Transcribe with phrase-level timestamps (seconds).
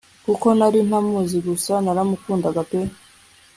[0.25, 2.79] kuko nari ntamuzi gusa naramukundaga pe